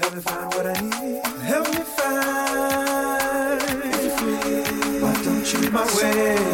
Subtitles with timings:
[0.00, 1.26] Help me find what I need.
[1.42, 3.60] Help me find.
[5.02, 6.49] Why don't you my way?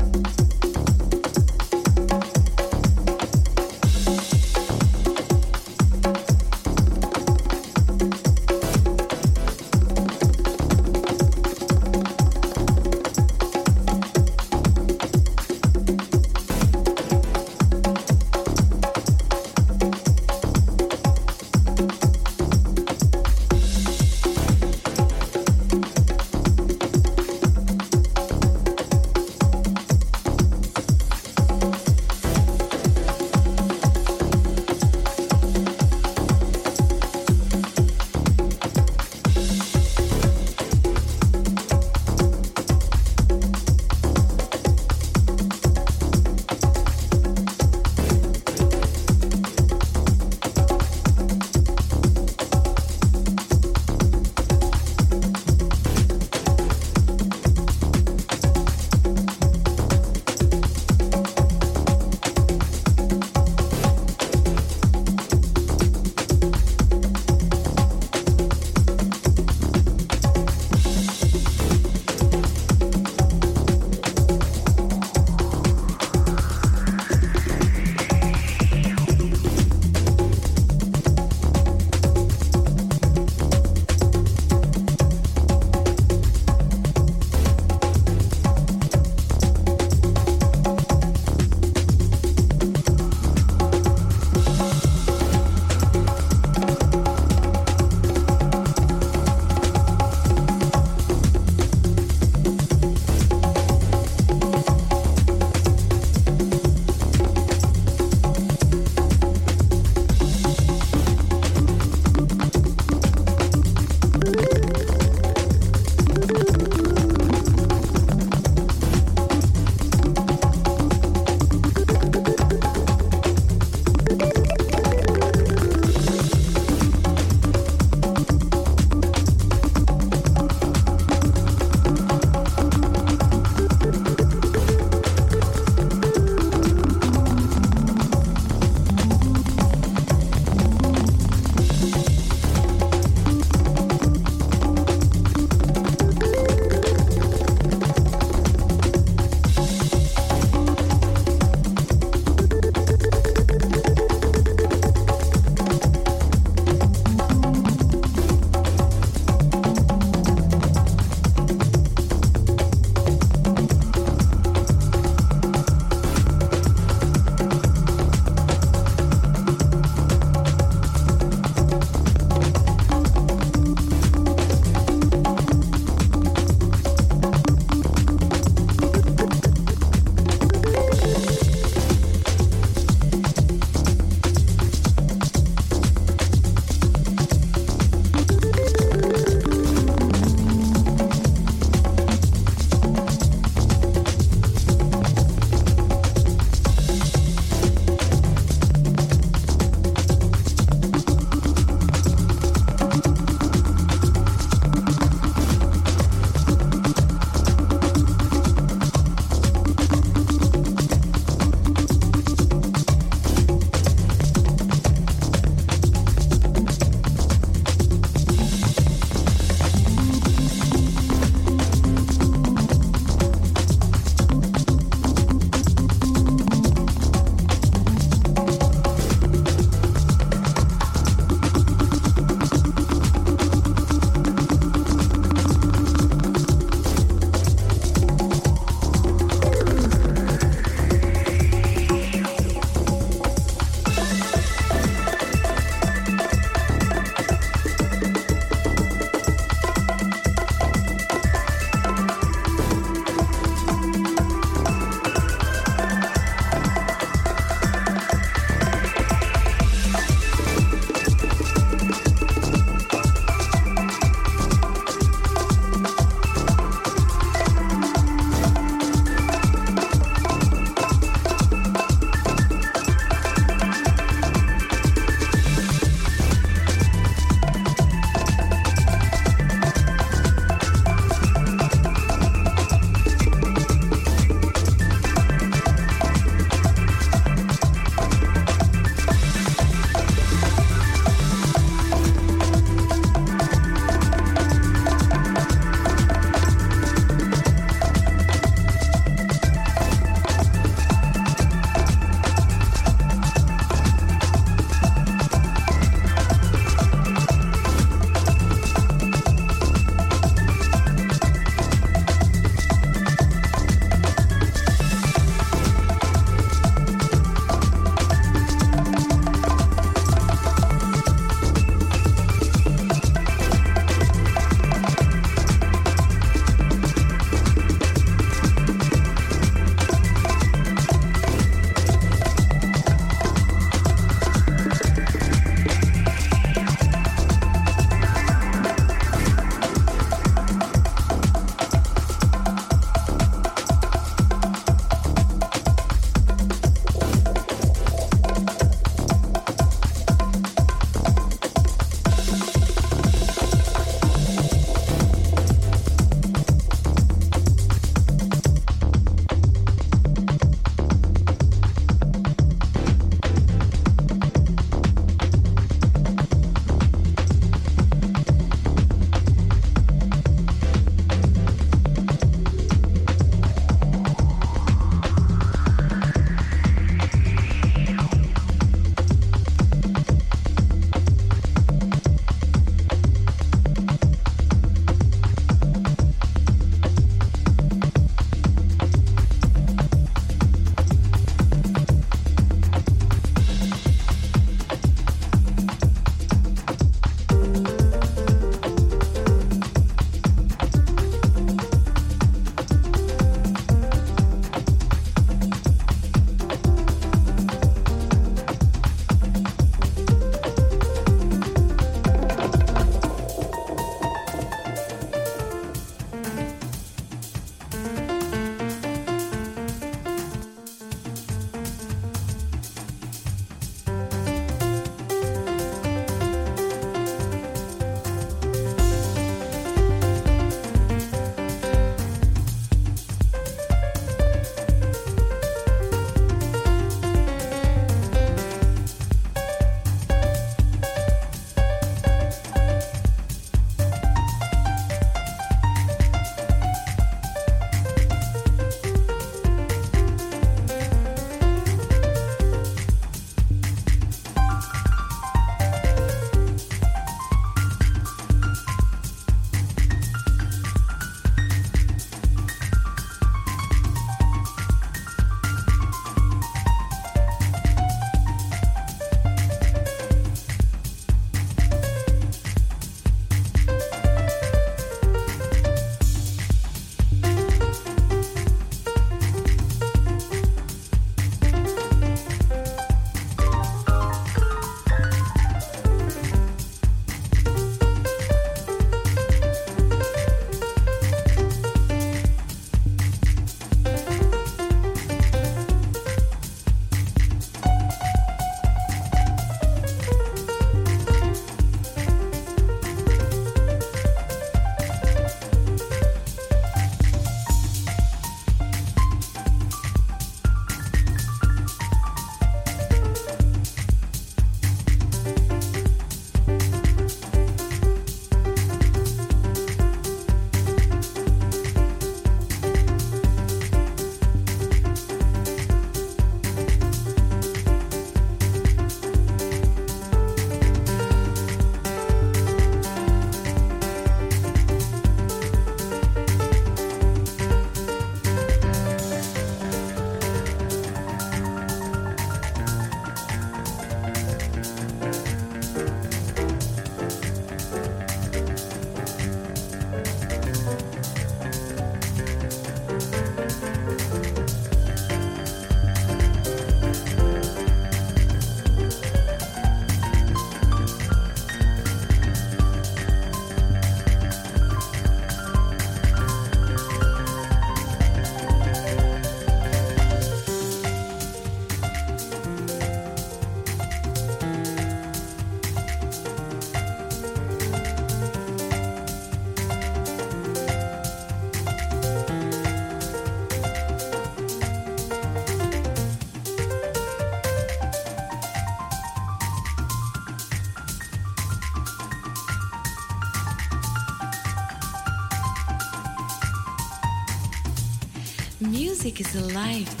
[599.21, 600.00] Is a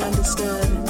[0.00, 0.87] Understood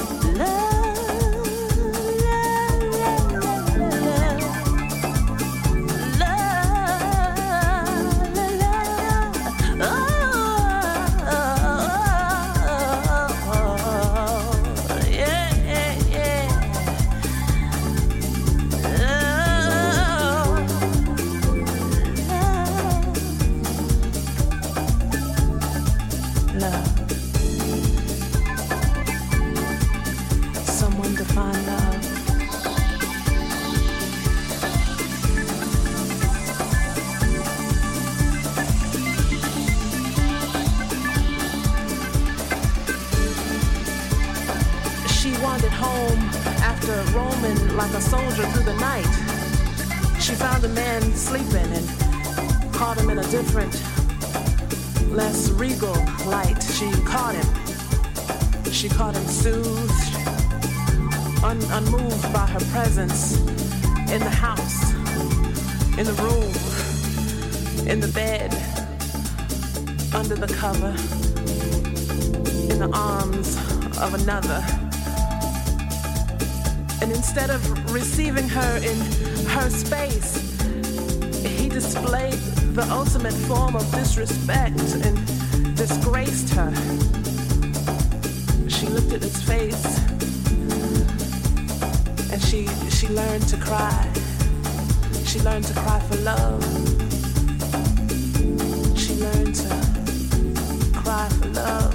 [47.12, 49.06] roaming like a soldier through the night.
[50.20, 53.72] She found a man sleeping and caught him in a different,
[55.10, 55.94] less regal
[56.26, 56.62] light.
[56.62, 58.72] She caught him.
[58.72, 60.14] She caught him soothed,
[61.42, 63.38] un- unmoved by her presence
[64.10, 64.92] in the house,
[65.98, 66.52] in the room,
[67.88, 68.52] in the bed,
[70.14, 70.94] under the cover,
[72.72, 73.56] in the arms
[73.98, 74.87] of another.
[77.08, 78.98] And instead of receiving her in
[79.46, 80.60] her space,
[81.42, 82.34] he displayed
[82.74, 86.70] the ultimate form of disrespect and disgraced her.
[88.68, 89.86] She looked at his face
[92.30, 94.12] and she she learned to cry.
[95.24, 96.62] She learned to cry for love.
[98.98, 99.68] She learned to
[100.92, 101.94] cry for love.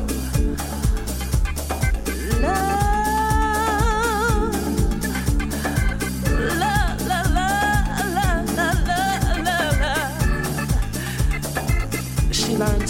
[2.42, 2.74] Love.
[2.74, 2.83] Love,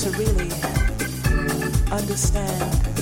[0.04, 0.51] to really
[1.93, 2.93] understand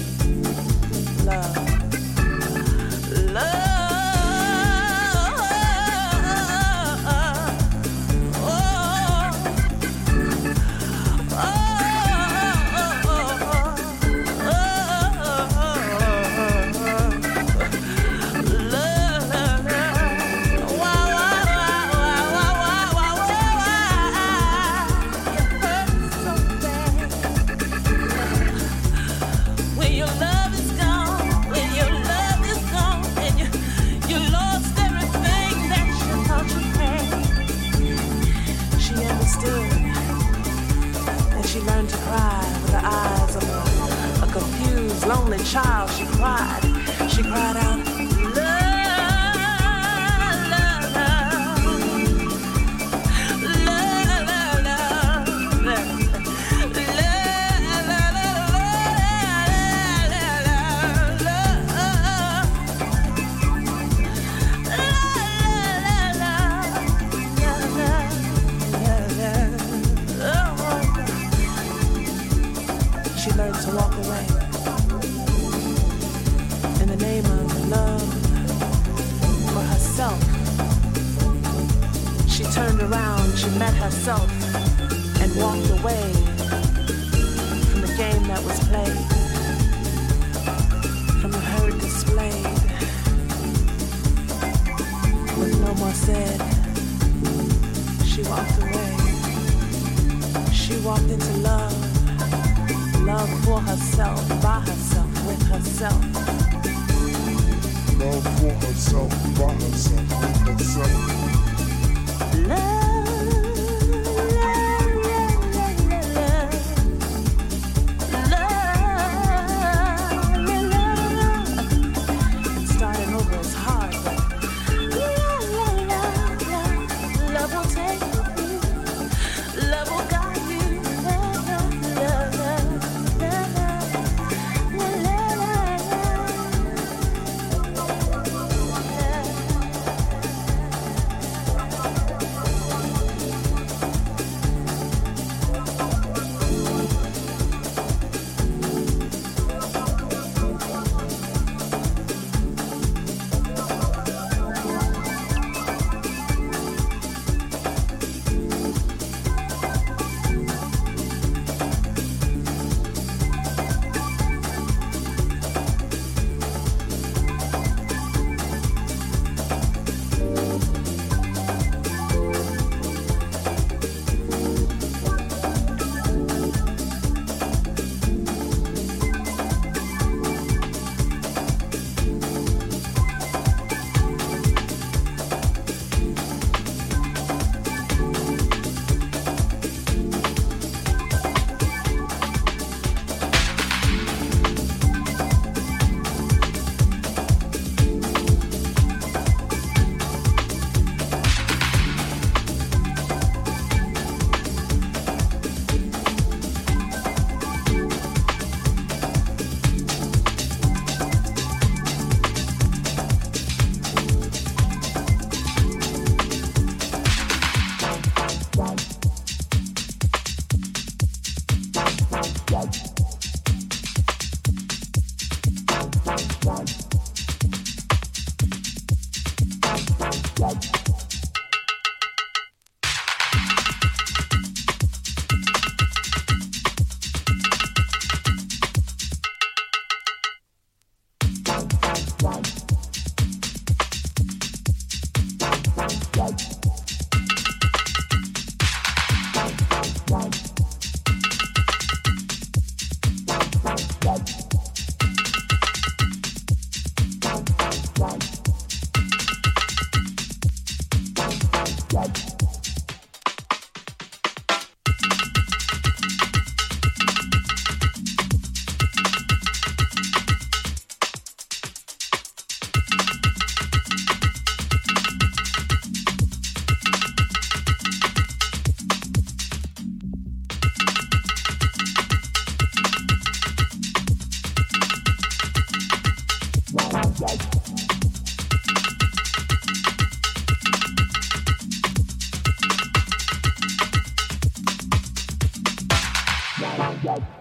[296.77, 297.40] Bye.